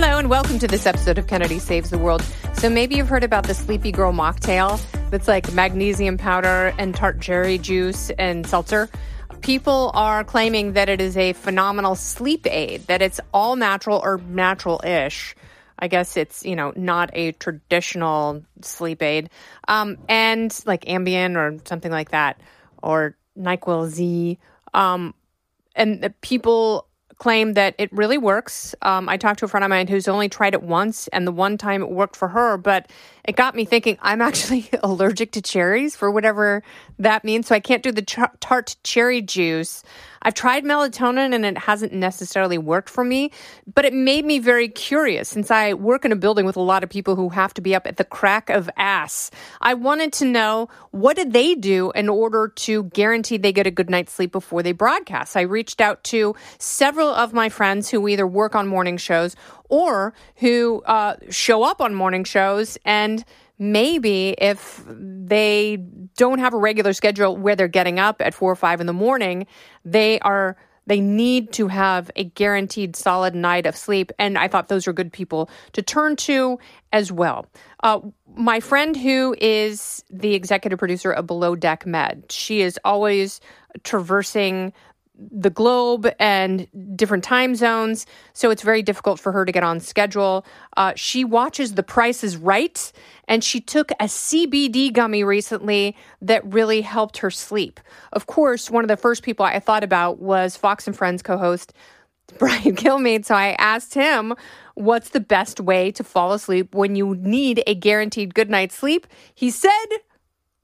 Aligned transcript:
Hello, 0.00 0.16
and 0.16 0.30
welcome 0.30 0.60
to 0.60 0.68
this 0.68 0.86
episode 0.86 1.18
of 1.18 1.26
Kennedy 1.26 1.58
Saves 1.58 1.90
the 1.90 1.98
World. 1.98 2.22
So, 2.52 2.70
maybe 2.70 2.94
you've 2.94 3.08
heard 3.08 3.24
about 3.24 3.48
the 3.48 3.52
Sleepy 3.52 3.90
Girl 3.90 4.12
mocktail 4.12 4.80
that's 5.10 5.26
like 5.26 5.52
magnesium 5.54 6.16
powder 6.16 6.72
and 6.78 6.94
tart 6.94 7.20
cherry 7.20 7.58
juice 7.58 8.08
and 8.10 8.46
seltzer. 8.46 8.88
People 9.40 9.90
are 9.94 10.22
claiming 10.22 10.74
that 10.74 10.88
it 10.88 11.00
is 11.00 11.16
a 11.16 11.32
phenomenal 11.32 11.96
sleep 11.96 12.46
aid, 12.46 12.82
that 12.82 13.02
it's 13.02 13.18
all 13.34 13.56
natural 13.56 13.98
or 13.98 14.18
natural 14.18 14.80
ish. 14.84 15.34
I 15.80 15.88
guess 15.88 16.16
it's, 16.16 16.44
you 16.44 16.54
know, 16.54 16.72
not 16.76 17.10
a 17.14 17.32
traditional 17.32 18.44
sleep 18.62 19.02
aid. 19.02 19.30
Um, 19.66 19.98
and 20.08 20.56
like 20.64 20.84
Ambien 20.84 21.34
or 21.34 21.58
something 21.64 21.90
like 21.90 22.10
that, 22.12 22.40
or 22.84 23.16
NyQuil 23.36 23.88
Z. 23.88 24.38
Um, 24.72 25.12
and 25.74 26.14
people 26.20 26.87
claim 27.18 27.54
that 27.54 27.74
it 27.78 27.92
really 27.92 28.16
works. 28.18 28.74
Um, 28.82 29.08
I 29.08 29.16
talked 29.16 29.40
to 29.40 29.44
a 29.44 29.48
friend 29.48 29.64
of 29.64 29.70
mine 29.70 29.88
who's 29.88 30.08
only 30.08 30.28
tried 30.28 30.54
it 30.54 30.62
once, 30.62 31.08
and 31.08 31.26
the 31.26 31.32
one 31.32 31.58
time 31.58 31.82
it 31.82 31.90
worked 31.90 32.16
for 32.16 32.28
her, 32.28 32.56
but 32.56 32.90
it 33.24 33.36
got 33.36 33.54
me 33.54 33.64
thinking 33.64 33.98
I'm 34.00 34.22
actually 34.22 34.70
allergic 34.82 35.32
to 35.32 35.42
cherries 35.42 35.96
for 35.96 36.10
whatever 36.10 36.62
that 36.98 37.24
means. 37.24 37.48
So 37.48 37.54
I 37.54 37.60
can't 37.60 37.82
do 37.82 37.92
the 37.92 38.02
tart 38.02 38.76
cherry 38.84 39.20
juice. 39.20 39.82
I've 40.22 40.34
tried 40.34 40.64
melatonin 40.64 41.34
and 41.34 41.44
it 41.44 41.58
hasn't 41.58 41.92
necessarily 41.92 42.58
worked 42.58 42.90
for 42.90 43.04
me, 43.04 43.30
but 43.72 43.84
it 43.84 43.92
made 43.92 44.24
me 44.24 44.38
very 44.38 44.68
curious 44.68 45.28
since 45.28 45.50
I 45.50 45.74
work 45.74 46.04
in 46.04 46.12
a 46.12 46.16
building 46.16 46.46
with 46.46 46.56
a 46.56 46.60
lot 46.60 46.82
of 46.82 46.90
people 46.90 47.16
who 47.16 47.28
have 47.30 47.54
to 47.54 47.60
be 47.60 47.74
up 47.74 47.86
at 47.86 47.96
the 47.96 48.04
crack 48.04 48.50
of 48.50 48.70
ass. 48.76 49.30
I 49.60 49.74
wanted 49.74 50.12
to 50.14 50.24
know 50.24 50.68
what 50.90 51.16
did 51.16 51.32
they 51.32 51.54
do 51.54 51.90
in 51.92 52.08
order 52.08 52.48
to 52.48 52.84
guarantee 52.84 53.36
they 53.36 53.52
get 53.52 53.66
a 53.66 53.70
good 53.70 53.90
night's 53.90 54.12
sleep 54.12 54.32
before 54.32 54.62
they 54.62 54.72
broadcast. 54.72 55.36
I 55.36 55.42
reached 55.42 55.80
out 55.80 56.02
to 56.04 56.34
several 56.58 57.08
of 57.08 57.32
my 57.32 57.48
friends 57.48 57.88
who 57.90 58.06
either 58.08 58.26
work 58.26 58.54
on 58.54 58.66
morning 58.66 58.96
shows 58.96 59.36
or 59.68 60.14
who 60.36 60.82
uh, 60.86 61.16
show 61.30 61.62
up 61.62 61.80
on 61.80 61.94
morning 61.94 62.24
shows 62.24 62.78
and 62.84 63.24
maybe 63.58 64.30
if 64.38 64.82
they 64.86 65.76
don't 66.18 66.40
have 66.40 66.52
a 66.52 66.58
regular 66.58 66.92
schedule 66.92 67.34
where 67.36 67.56
they're 67.56 67.68
getting 67.68 67.98
up 67.98 68.20
at 68.20 68.34
four 68.34 68.52
or 68.52 68.56
five 68.56 68.82
in 68.82 68.86
the 68.86 68.92
morning, 68.92 69.46
they 69.84 70.20
are 70.20 70.58
they 70.88 71.00
need 71.00 71.52
to 71.52 71.68
have 71.68 72.10
a 72.16 72.24
guaranteed 72.24 72.96
solid 72.96 73.34
night 73.34 73.66
of 73.66 73.76
sleep. 73.76 74.10
And 74.18 74.38
I 74.38 74.48
thought 74.48 74.68
those 74.68 74.88
are 74.88 74.94
good 74.94 75.12
people 75.12 75.50
to 75.72 75.82
turn 75.82 76.16
to 76.16 76.58
as 76.92 77.12
well. 77.12 77.46
Uh, 77.82 78.00
my 78.34 78.58
friend 78.60 78.96
who 78.96 79.36
is 79.38 80.02
the 80.08 80.34
executive 80.34 80.78
producer 80.78 81.12
of 81.12 81.26
Below 81.26 81.56
Deck 81.56 81.84
Med, 81.84 82.24
she 82.30 82.62
is 82.62 82.80
always 82.84 83.40
traversing 83.84 84.72
the 85.18 85.50
globe 85.50 86.08
and 86.18 86.68
different 86.96 87.24
time 87.24 87.54
zones. 87.54 88.06
So 88.32 88.50
it's 88.50 88.62
very 88.62 88.82
difficult 88.82 89.18
for 89.18 89.32
her 89.32 89.44
to 89.44 89.52
get 89.52 89.64
on 89.64 89.80
schedule. 89.80 90.46
Uh, 90.76 90.92
she 90.96 91.24
watches 91.24 91.74
The 91.74 91.82
Price 91.82 92.22
is 92.22 92.36
Right, 92.36 92.92
and 93.26 93.42
she 93.42 93.60
took 93.60 93.90
a 93.92 94.04
CBD 94.04 94.92
gummy 94.92 95.24
recently 95.24 95.96
that 96.22 96.44
really 96.52 96.80
helped 96.82 97.18
her 97.18 97.30
sleep. 97.30 97.80
Of 98.12 98.26
course, 98.26 98.70
one 98.70 98.84
of 98.84 98.88
the 98.88 98.96
first 98.96 99.22
people 99.22 99.44
I 99.44 99.58
thought 99.58 99.84
about 99.84 100.20
was 100.20 100.56
Fox 100.56 100.86
and 100.86 100.96
Friends 100.96 101.22
co 101.22 101.36
host 101.36 101.72
Brian 102.38 102.76
Kilmeade. 102.76 103.24
So 103.24 103.34
I 103.34 103.56
asked 103.58 103.94
him, 103.94 104.34
What's 104.74 105.10
the 105.10 105.20
best 105.20 105.58
way 105.58 105.90
to 105.90 106.04
fall 106.04 106.32
asleep 106.32 106.72
when 106.72 106.94
you 106.94 107.16
need 107.16 107.64
a 107.66 107.74
guaranteed 107.74 108.32
good 108.32 108.48
night's 108.48 108.76
sleep? 108.76 109.08
He 109.34 109.50
said, 109.50 109.86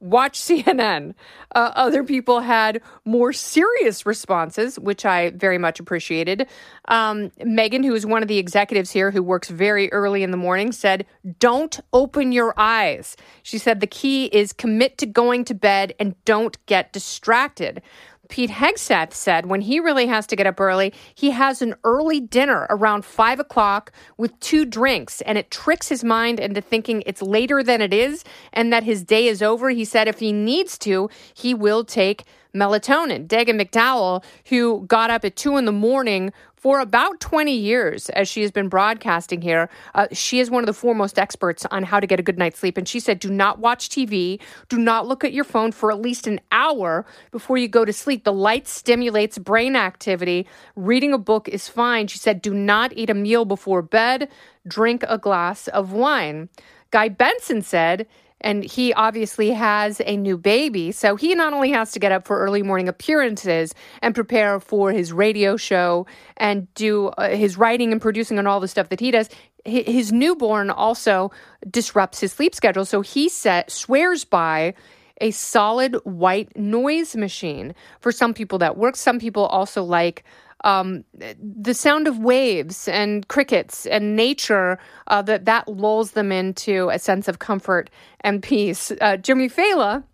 watch 0.00 0.38
CNN. 0.40 1.14
Uh, 1.54 1.72
other 1.74 2.02
people 2.02 2.40
had 2.40 2.80
more 3.04 3.32
serious 3.32 4.04
responses, 4.06 4.78
which 4.78 5.04
I 5.04 5.30
very 5.30 5.58
much 5.58 5.78
appreciated. 5.78 6.48
Um, 6.88 7.30
Megan, 7.44 7.82
who 7.82 7.94
is 7.94 8.06
one 8.06 8.22
of 8.22 8.28
the 8.28 8.38
executives 8.38 8.90
here 8.90 9.10
who 9.10 9.22
works 9.22 9.48
very 9.48 9.92
early 9.92 10.22
in 10.22 10.30
the 10.30 10.36
morning, 10.36 10.72
said, 10.72 11.06
Don't 11.38 11.78
open 11.92 12.32
your 12.32 12.54
eyes. 12.56 13.16
She 13.42 13.58
said 13.58 13.80
the 13.80 13.86
key 13.86 14.26
is 14.26 14.52
commit 14.52 14.98
to 14.98 15.06
going 15.06 15.44
to 15.46 15.54
bed 15.54 15.94
and 15.98 16.14
don't 16.24 16.64
get 16.66 16.92
distracted. 16.92 17.82
Pete 18.30 18.50
Hegseth 18.50 19.12
said 19.12 19.46
when 19.46 19.60
he 19.60 19.80
really 19.80 20.06
has 20.06 20.26
to 20.28 20.36
get 20.36 20.46
up 20.46 20.60
early, 20.60 20.94
he 21.14 21.30
has 21.30 21.60
an 21.60 21.74
early 21.84 22.20
dinner 22.20 22.66
around 22.70 23.04
five 23.04 23.40
o'clock 23.40 23.92
with 24.16 24.38
two 24.40 24.64
drinks, 24.64 25.20
and 25.22 25.36
it 25.36 25.50
tricks 25.50 25.88
his 25.88 26.04
mind 26.04 26.40
into 26.40 26.60
thinking 26.60 27.02
it's 27.04 27.20
later 27.20 27.62
than 27.62 27.80
it 27.82 27.92
is 27.92 28.24
and 28.52 28.72
that 28.72 28.84
his 28.84 29.02
day 29.02 29.26
is 29.26 29.42
over. 29.42 29.70
He 29.70 29.84
said 29.84 30.08
if 30.08 30.20
he 30.20 30.32
needs 30.32 30.78
to, 30.78 31.10
he 31.34 31.52
will 31.52 31.84
take 31.84 32.24
melatonin. 32.54 33.26
Dagen 33.26 33.60
McDowell, 33.60 34.24
who 34.46 34.84
got 34.86 35.10
up 35.10 35.24
at 35.24 35.36
two 35.36 35.56
in 35.56 35.64
the 35.64 35.72
morning 35.72 36.32
for 36.60 36.78
about 36.78 37.20
20 37.20 37.56
years 37.56 38.10
as 38.10 38.28
she 38.28 38.42
has 38.42 38.50
been 38.50 38.68
broadcasting 38.68 39.40
here. 39.40 39.70
Uh, 39.94 40.06
she 40.12 40.40
is 40.40 40.50
one 40.50 40.62
of 40.62 40.66
the 40.66 40.74
foremost 40.74 41.18
experts 41.18 41.64
on 41.70 41.82
how 41.82 41.98
to 41.98 42.06
get 42.06 42.20
a 42.20 42.22
good 42.22 42.38
night's 42.38 42.58
sleep. 42.58 42.76
And 42.76 42.86
she 42.86 43.00
said, 43.00 43.18
do 43.18 43.30
not 43.30 43.58
watch 43.58 43.88
TV, 43.88 44.38
do 44.68 44.78
not 44.78 45.08
look 45.08 45.24
at 45.24 45.32
your 45.32 45.44
phone 45.44 45.72
for 45.72 45.90
at 45.90 46.02
least 46.02 46.26
an 46.26 46.38
hour 46.52 47.06
before 47.30 47.56
you 47.56 47.66
go 47.66 47.86
to 47.86 47.94
sleep. 47.94 48.24
The 48.24 48.32
light 48.32 48.68
stimulates 48.68 49.38
brain 49.38 49.74
activity. 49.74 50.46
Reading 50.76 51.14
a 51.14 51.18
book 51.18 51.48
is 51.48 51.66
fine. 51.66 52.08
She 52.08 52.18
said, 52.18 52.42
do 52.42 52.52
not 52.52 52.92
eat 52.94 53.08
a 53.08 53.14
meal 53.14 53.46
before 53.46 53.80
bed, 53.80 54.28
drink 54.68 55.02
a 55.08 55.16
glass 55.16 55.66
of 55.68 55.92
wine. 55.92 56.50
Guy 56.90 57.08
Benson 57.08 57.62
said, 57.62 58.06
and 58.40 58.64
he 58.64 58.92
obviously 58.94 59.50
has 59.50 60.00
a 60.04 60.16
new 60.16 60.36
baby. 60.36 60.92
So 60.92 61.16
he 61.16 61.34
not 61.34 61.52
only 61.52 61.70
has 61.70 61.92
to 61.92 61.98
get 61.98 62.12
up 62.12 62.26
for 62.26 62.38
early 62.40 62.62
morning 62.62 62.88
appearances 62.88 63.74
and 64.02 64.14
prepare 64.14 64.60
for 64.60 64.92
his 64.92 65.12
radio 65.12 65.56
show 65.56 66.06
and 66.36 66.72
do 66.74 67.08
uh, 67.08 67.30
his 67.30 67.56
writing 67.56 67.92
and 67.92 68.00
producing 68.00 68.38
and 68.38 68.48
all 68.48 68.60
the 68.60 68.68
stuff 68.68 68.88
that 68.88 69.00
he 69.00 69.10
does, 69.10 69.28
his 69.64 70.12
newborn 70.12 70.70
also 70.70 71.30
disrupts 71.68 72.20
his 72.20 72.32
sleep 72.32 72.54
schedule. 72.54 72.84
So 72.84 73.02
he 73.02 73.28
set, 73.28 73.70
swears 73.70 74.24
by 74.24 74.74
a 75.20 75.30
solid 75.32 75.96
white 76.04 76.56
noise 76.56 77.14
machine. 77.14 77.74
For 78.00 78.10
some 78.10 78.32
people 78.32 78.58
that 78.58 78.78
works. 78.78 79.00
Some 79.00 79.18
people 79.18 79.44
also 79.46 79.84
like 79.84 80.24
um, 80.64 81.04
the 81.14 81.74
sound 81.74 82.06
of 82.06 82.18
waves 82.18 82.88
and 82.88 83.26
crickets 83.28 83.86
and 83.86 84.16
nature 84.16 84.78
uh, 85.06 85.22
that 85.22 85.44
that 85.46 85.68
lulls 85.68 86.12
them 86.12 86.32
into 86.32 86.88
a 86.90 86.98
sense 86.98 87.28
of 87.28 87.38
comfort 87.38 87.90
and 88.20 88.42
peace. 88.42 88.92
Uh, 89.00 89.16
Jimmy 89.16 89.48
Failla, 89.48 90.04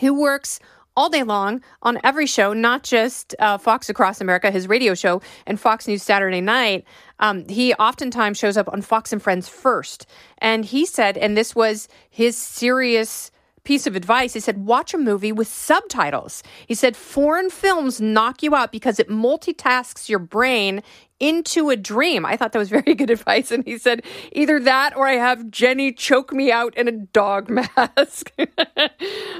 who 0.00 0.20
works 0.20 0.60
all 0.98 1.08
day 1.08 1.22
long 1.22 1.62
on 1.82 2.00
every 2.02 2.26
show, 2.26 2.52
not 2.52 2.82
just 2.82 3.32
uh, 3.38 3.56
Fox 3.56 3.88
Across 3.88 4.20
America, 4.20 4.50
his 4.50 4.66
radio 4.68 4.94
show, 4.94 5.22
and 5.46 5.60
Fox 5.60 5.86
News 5.86 6.02
Saturday 6.02 6.40
Night. 6.40 6.84
Um, 7.20 7.48
he 7.48 7.72
oftentimes 7.74 8.36
shows 8.36 8.56
up 8.56 8.68
on 8.72 8.82
Fox 8.82 9.12
and 9.12 9.22
Friends 9.22 9.48
first. 9.48 10.06
And 10.38 10.64
he 10.64 10.84
said, 10.84 11.16
and 11.16 11.36
this 11.36 11.54
was 11.54 11.88
his 12.10 12.36
serious 12.36 13.30
piece 13.64 13.86
of 13.86 13.96
advice. 13.96 14.34
He 14.34 14.40
said, 14.40 14.64
watch 14.64 14.94
a 14.94 14.98
movie 14.98 15.32
with 15.32 15.48
subtitles. 15.48 16.42
He 16.66 16.74
said, 16.74 16.96
foreign 16.96 17.50
films 17.50 18.00
knock 18.00 18.42
you 18.42 18.54
out 18.54 18.72
because 18.72 18.98
it 18.98 19.08
multitasks 19.08 20.08
your 20.08 20.18
brain 20.18 20.82
into 21.20 21.70
a 21.70 21.76
dream. 21.76 22.24
I 22.24 22.36
thought 22.36 22.52
that 22.52 22.58
was 22.58 22.70
very 22.70 22.94
good 22.96 23.10
advice. 23.10 23.50
And 23.50 23.64
he 23.64 23.78
said, 23.78 24.04
either 24.32 24.60
that 24.60 24.96
or 24.96 25.06
I 25.06 25.14
have 25.14 25.50
Jenny 25.50 25.92
choke 25.92 26.32
me 26.32 26.50
out 26.52 26.76
in 26.76 26.88
a 26.88 26.92
dog 26.92 27.50
mask. 27.86 28.32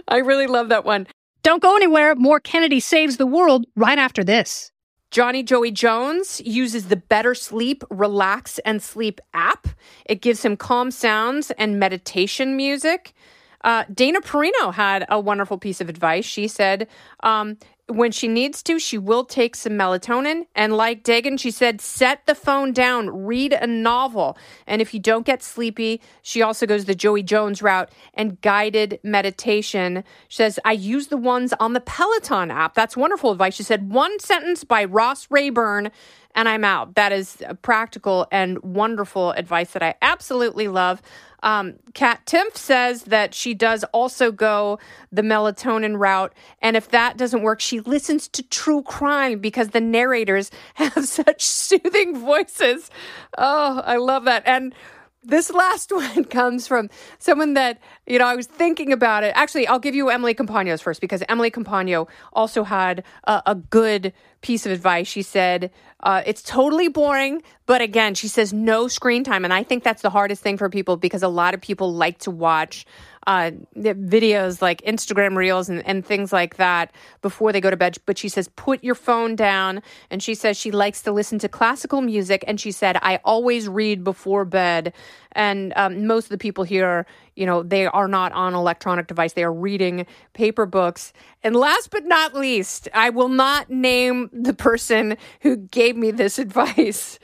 I 0.09 0.19
really 0.19 0.47
love 0.47 0.69
that 0.71 0.84
one. 0.84 1.07
Don't 1.43 1.62
go 1.62 1.77
anywhere. 1.77 2.15
More 2.15 2.41
Kennedy 2.41 2.81
Saves 2.81 3.17
the 3.17 3.27
World 3.27 3.67
right 3.77 3.99
after 3.99 4.25
this. 4.25 4.73
Johnny 5.11 5.43
Joey 5.43 5.71
Jones 5.71 6.43
uses 6.45 6.89
the 6.89 6.97
Better 6.97 7.34
Sleep, 7.34 7.83
Relax, 7.89 8.59
and 8.61 8.83
Sleep 8.83 9.21
app. 9.33 9.67
It 10.05 10.21
gives 10.21 10.45
him 10.45 10.57
calm 10.57 10.91
sounds 10.91 11.51
and 11.53 11.78
meditation 11.78 12.57
music. 12.57 13.15
Uh, 13.63 13.85
Dana 13.93 14.21
Perino 14.21 14.73
had 14.73 15.07
a 15.09 15.19
wonderful 15.21 15.59
piece 15.59 15.81
of 15.81 15.89
advice. 15.89 16.25
She 16.25 16.49
said, 16.49 16.89
um, 17.22 17.59
when 17.89 18.13
she 18.13 18.28
needs 18.28 18.63
to, 18.65 18.78
she 18.78 18.99
will 18.99 19.25
take 19.25 19.57
some 19.57 19.72
melatonin. 19.72 20.47
And 20.55 20.77
like 20.77 21.03
Dagen, 21.03 21.39
she 21.39 21.51
said, 21.51 21.81
set 21.81 22.27
the 22.27 22.34
phone 22.34 22.72
down, 22.72 23.25
read 23.25 23.55
a 23.55 23.66
novel. 23.66 24.37
And 24.66 24.83
if 24.83 24.93
you 24.93 25.01
don't 25.01 25.25
get 25.25 25.43
sleepy, 25.43 26.03
she 26.22 26.43
also 26.43 26.66
goes 26.66 26.84
the 26.84 26.95
Joey 26.95 27.22
Jones 27.22 27.63
route 27.63 27.91
and 28.13 28.39
guided 28.43 29.01
meditation. 29.03 30.04
She 30.28 30.37
says, 30.37 30.61
I 30.66 30.72
use 30.72 31.07
the 31.07 31.16
ones 31.16 31.54
on 31.59 31.72
the 31.72 31.81
Peloton 31.81 32.51
app. 32.51 32.75
That's 32.75 32.97
wonderful 32.97 33.33
advice. 33.33 33.54
She 33.54 33.63
said, 33.63 33.91
one 33.91 34.21
sentence 34.21 34.65
by 34.65 34.84
Ross 34.84 35.27
Rayburn 35.31 35.91
and 36.34 36.49
I'm 36.49 36.63
out. 36.63 36.95
That 36.95 37.11
is 37.11 37.43
practical 37.63 38.28
and 38.31 38.63
wonderful 38.63 39.33
advice 39.33 39.72
that 39.72 39.83
I 39.83 39.95
absolutely 40.03 40.69
love. 40.69 41.03
Um, 41.43 41.75
Kat 41.95 42.25
Timpf 42.27 42.57
says 42.57 43.05
that 43.05 43.35
she 43.35 43.55
does 43.55 43.85
also 43.93 44.33
go 44.33 44.79
the 45.13 45.23
melatonin 45.23 45.99
route. 45.99 46.33
And 46.61 46.77
if 46.77 46.89
that 46.91 47.17
doesn't 47.17 47.43
work, 47.43 47.61
she 47.61 47.81
listens 47.81 48.29
to 48.29 48.43
true 48.43 48.83
crime 48.83 49.39
because 49.39 49.69
the 49.69 49.81
narrators 49.81 50.51
have 50.75 51.07
such 51.07 51.45
soothing 51.45 52.19
voices. 52.19 52.91
Oh, 53.37 53.83
I 53.85 53.97
love 53.97 54.25
that. 54.25 54.43
And 54.47 54.75
this 55.23 55.51
last 55.51 55.93
one 55.95 56.25
comes 56.25 56.67
from 56.67 56.91
someone 57.19 57.55
that, 57.55 57.81
you 58.07 58.19
know, 58.19 58.27
I 58.27 58.35
was 58.35 58.47
thinking 58.47 58.93
about 58.93 59.25
it. 59.25 59.33
Actually, 59.35 59.67
I'll 59.67 59.79
give 59.79 59.95
you 59.95 60.11
Emily 60.11 60.35
Compagno's 60.35 60.81
first 60.81 61.01
because 61.01 61.23
Emily 61.29 61.51
Compagno 61.51 62.09
also 62.33 62.65
had 62.65 63.05
a, 63.25 63.43
a 63.47 63.55
good 63.55 64.13
piece 64.41 64.67
of 64.67 64.73
advice. 64.73 65.07
She 65.09 65.23
said, 65.23 65.71
uh, 66.01 66.23
it's 66.25 66.43
totally 66.43 66.89
boring, 66.89 67.43
but 67.67 67.81
again, 67.83 68.15
she 68.15 68.29
says 68.29 68.53
no 68.53 68.87
screen 68.87 69.25
time. 69.25 69.45
And 69.45 69.53
I 69.53 69.65
think 69.65 69.83
that's 69.83 70.03
the 70.03 70.11
hardest 70.11 70.43
thing 70.43 70.57
for 70.57 70.71
people 70.71 70.97
because 70.97 71.25
a 71.25 71.29
lot 71.29 71.55
of 71.55 71.61
people 71.61 71.93
like 71.93 72.19
to 72.21 72.31
watch 72.31 72.87
uh, 73.27 73.51
videos 73.77 74.63
like 74.63 74.81
Instagram 74.83 75.37
reels 75.37 75.69
and, 75.69 75.87
and 75.87 76.07
things 76.07 76.33
like 76.33 76.57
that 76.57 76.93
before 77.21 77.53
they 77.53 77.61
go 77.61 77.69
to 77.69 77.77
bed. 77.77 77.99
But 78.07 78.17
she 78.17 78.29
says, 78.29 78.49
put 78.57 78.83
your 78.83 78.95
phone 78.95 79.37
down. 79.37 79.83
And 80.11 80.23
she 80.23 80.35
says 80.35 80.57
she 80.57 80.71
likes 80.71 81.03
to 81.03 81.13
listen 81.13 81.39
to 81.41 81.49
classical 81.49 82.01
music. 82.01 82.45
And 82.47 82.61
she 82.61 82.71
said, 82.71 82.97
I 83.03 83.21
always 83.25 83.69
read 83.69 84.05
before 84.05 84.45
bed. 84.45 84.95
And 85.33 85.73
um, 85.77 86.07
most 86.07 86.25
of 86.25 86.31
the 86.31 86.39
people 86.39 86.65
here, 86.65 87.07
you 87.39 87.47
know, 87.47 87.63
they 87.63 87.87
are 87.87 88.09
not 88.09 88.33
on 88.33 88.55
electronic 88.55 89.07
device. 89.07 89.33
They 89.35 89.45
are 89.45 89.53
reading 89.53 90.07
paper 90.35 90.67
books. 90.67 91.13
And 91.45 91.55
last 91.55 91.91
but 91.91 92.05
not 92.05 92.35
least, 92.35 92.89
I 92.93 93.11
will 93.11 93.29
not 93.29 93.71
name 93.71 94.29
the 94.33 94.53
person 94.55 95.17
who 95.43 95.57
gave 95.57 95.97
me 95.97 96.11
this 96.11 96.39
advice. 96.41 97.19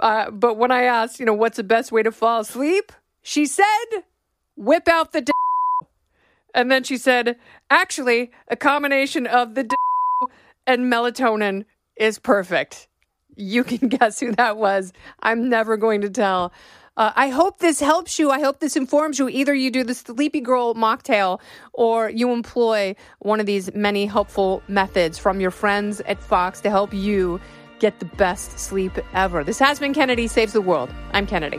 Uh, 0.00 0.30
but 0.30 0.56
when 0.56 0.72
I 0.72 0.82
asked, 0.82 1.20
you 1.20 1.26
know, 1.26 1.34
what's 1.34 1.56
the 1.56 1.62
best 1.64 1.92
way 1.92 2.02
to 2.02 2.10
fall 2.10 2.40
asleep? 2.40 2.90
She 3.22 3.46
said, 3.46 3.84
whip 4.56 4.88
out 4.88 5.12
the. 5.12 5.20
D- 5.20 5.32
and 6.54 6.70
then 6.70 6.82
she 6.82 6.96
said, 6.96 7.36
actually, 7.70 8.30
a 8.48 8.56
combination 8.56 9.26
of 9.26 9.54
the 9.54 9.64
d- 9.64 9.76
and 10.66 10.92
melatonin 10.92 11.64
is 11.96 12.18
perfect. 12.18 12.88
You 13.36 13.64
can 13.64 13.88
guess 13.90 14.20
who 14.20 14.32
that 14.32 14.56
was. 14.56 14.92
I'm 15.22 15.48
never 15.48 15.76
going 15.76 16.00
to 16.02 16.10
tell. 16.10 16.52
Uh, 17.00 17.14
I 17.16 17.30
hope 17.30 17.60
this 17.60 17.80
helps 17.80 18.18
you. 18.18 18.30
I 18.30 18.40
hope 18.40 18.60
this 18.60 18.76
informs 18.76 19.18
you. 19.18 19.30
Either 19.30 19.54
you 19.54 19.70
do 19.70 19.82
the 19.82 19.94
Sleepy 19.94 20.42
Girl 20.42 20.74
mocktail 20.74 21.40
or 21.72 22.10
you 22.10 22.30
employ 22.30 22.94
one 23.20 23.40
of 23.40 23.46
these 23.46 23.74
many 23.74 24.04
helpful 24.04 24.62
methods 24.68 25.16
from 25.18 25.40
your 25.40 25.50
friends 25.50 26.02
at 26.02 26.22
Fox 26.22 26.60
to 26.60 26.68
help 26.68 26.92
you 26.92 27.40
get 27.78 28.00
the 28.00 28.04
best 28.04 28.58
sleep 28.58 28.92
ever. 29.14 29.42
This 29.42 29.58
has 29.58 29.78
been 29.78 29.94
Kennedy 29.94 30.26
Saves 30.26 30.52
the 30.52 30.60
World. 30.60 30.90
I'm 31.14 31.26
Kennedy. 31.26 31.58